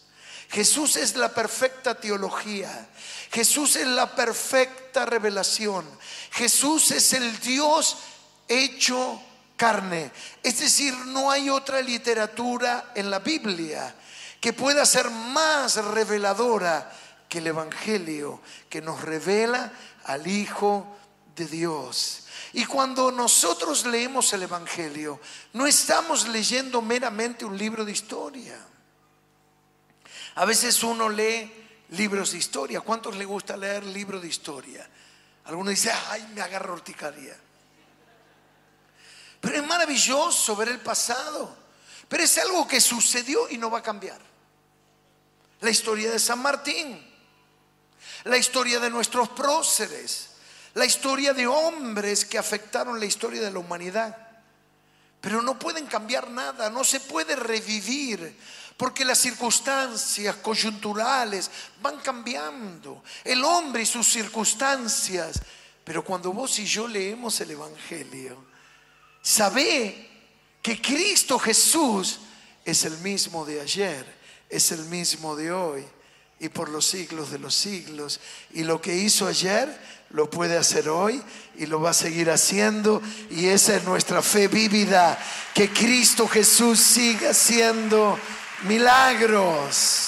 Jesús 0.48 0.96
es 0.96 1.16
la 1.16 1.28
perfecta 1.28 1.94
teología. 1.94 2.88
Jesús 3.30 3.76
es 3.76 3.86
la 3.86 4.14
perfecta 4.14 5.04
revelación. 5.04 5.84
Jesús 6.30 6.90
es 6.90 7.12
el 7.12 7.38
Dios 7.40 7.96
hecho 8.48 9.20
carne. 9.56 10.10
Es 10.42 10.60
decir, 10.60 10.94
no 10.94 11.30
hay 11.30 11.50
otra 11.50 11.82
literatura 11.82 12.92
en 12.94 13.10
la 13.10 13.18
Biblia 13.18 13.94
que 14.40 14.54
pueda 14.54 14.86
ser 14.86 15.10
más 15.10 15.76
reveladora 15.76 16.90
que 17.28 17.38
el 17.38 17.48
Evangelio, 17.48 18.40
que 18.70 18.80
nos 18.80 19.02
revela 19.02 19.70
al 20.04 20.26
Hijo 20.26 20.96
de 21.36 21.46
Dios. 21.46 22.24
Y 22.54 22.64
cuando 22.64 23.12
nosotros 23.12 23.84
leemos 23.84 24.32
el 24.32 24.44
Evangelio, 24.44 25.20
no 25.52 25.66
estamos 25.66 26.26
leyendo 26.28 26.80
meramente 26.80 27.44
un 27.44 27.58
libro 27.58 27.84
de 27.84 27.92
historia. 27.92 28.58
A 30.38 30.44
veces 30.44 30.84
uno 30.84 31.08
lee 31.08 31.52
libros 31.90 32.30
de 32.30 32.38
historia. 32.38 32.80
¿Cuántos 32.80 33.16
le 33.16 33.24
gusta 33.24 33.56
leer 33.56 33.84
libros 33.84 34.22
de 34.22 34.28
historia? 34.28 34.88
Algunos 35.46 35.70
dicen, 35.70 35.92
ay, 36.10 36.30
me 36.32 36.40
agarro 36.40 36.74
horticaria. 36.74 37.36
Pero 39.40 39.56
es 39.56 39.66
maravilloso 39.66 40.54
ver 40.54 40.68
el 40.68 40.78
pasado. 40.78 41.56
Pero 42.08 42.22
es 42.22 42.38
algo 42.38 42.68
que 42.68 42.80
sucedió 42.80 43.50
y 43.50 43.58
no 43.58 43.68
va 43.68 43.80
a 43.80 43.82
cambiar. 43.82 44.20
La 45.60 45.70
historia 45.70 46.08
de 46.12 46.20
San 46.20 46.40
Martín, 46.40 47.04
la 48.22 48.36
historia 48.36 48.78
de 48.78 48.90
nuestros 48.90 49.30
próceres, 49.30 50.36
la 50.74 50.84
historia 50.84 51.34
de 51.34 51.48
hombres 51.48 52.24
que 52.24 52.38
afectaron 52.38 53.00
la 53.00 53.06
historia 53.06 53.42
de 53.42 53.50
la 53.50 53.58
humanidad. 53.58 54.27
Pero 55.20 55.42
no 55.42 55.58
pueden 55.58 55.86
cambiar 55.86 56.30
nada, 56.30 56.70
no 56.70 56.84
se 56.84 57.00
puede 57.00 57.34
revivir 57.36 58.36
porque 58.76 59.04
las 59.04 59.18
circunstancias 59.18 60.36
coyunturales 60.36 61.50
van 61.82 61.98
cambiando, 61.98 63.02
el 63.24 63.44
hombre 63.44 63.82
y 63.82 63.86
sus 63.86 64.06
circunstancias. 64.06 65.40
Pero 65.82 66.04
cuando 66.04 66.32
vos 66.32 66.58
y 66.60 66.64
yo 66.64 66.86
leemos 66.86 67.40
el 67.40 67.50
Evangelio, 67.50 68.44
sabe 69.20 70.08
que 70.62 70.80
Cristo 70.80 71.38
Jesús 71.38 72.20
es 72.64 72.84
el 72.84 72.96
mismo 72.98 73.44
de 73.44 73.60
ayer, 73.60 74.06
es 74.48 74.70
el 74.70 74.84
mismo 74.84 75.34
de 75.34 75.50
hoy 75.50 75.84
y 76.40 76.48
por 76.48 76.68
los 76.68 76.86
siglos 76.86 77.30
de 77.30 77.38
los 77.38 77.54
siglos. 77.54 78.20
Y 78.52 78.64
lo 78.64 78.80
que 78.80 78.96
hizo 78.96 79.26
ayer 79.26 79.68
lo 80.10 80.30
puede 80.30 80.56
hacer 80.56 80.88
hoy 80.88 81.22
y 81.56 81.66
lo 81.66 81.80
va 81.80 81.90
a 81.90 81.94
seguir 81.94 82.30
haciendo. 82.30 83.02
Y 83.30 83.46
esa 83.46 83.76
es 83.76 83.84
nuestra 83.84 84.22
fe 84.22 84.48
vívida, 84.48 85.18
que 85.54 85.70
Cristo 85.70 86.28
Jesús 86.28 86.78
siga 86.78 87.30
haciendo 87.30 88.18
milagros. 88.64 90.07